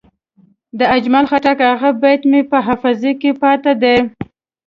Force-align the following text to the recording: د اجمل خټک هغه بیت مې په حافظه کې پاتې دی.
د 0.79 0.81
اجمل 0.95 1.25
خټک 1.31 1.59
هغه 1.69 1.89
بیت 2.01 2.21
مې 2.31 2.41
په 2.51 2.57
حافظه 2.65 3.11
کې 3.21 3.31
پاتې 3.41 3.73
دی. 3.81 3.97